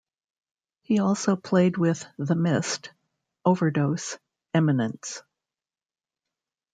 He 0.81 0.97
also 0.97 1.35
played 1.35 1.77
with 1.77 2.07
The 2.17 2.33
Mist, 2.33 2.89
Overdose, 3.45 4.17
Eminence. 4.51 5.21